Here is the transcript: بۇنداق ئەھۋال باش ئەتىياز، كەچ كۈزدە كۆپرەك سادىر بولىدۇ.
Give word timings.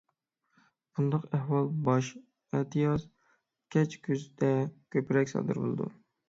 بۇنداق 0.99 1.27
ئەھۋال 1.37 1.69
باش 1.87 2.09
ئەتىياز، 2.59 3.05
كەچ 3.77 3.95
كۈزدە 4.09 4.51
كۆپرەك 4.97 5.31
سادىر 5.35 5.63
بولىدۇ. 5.63 5.93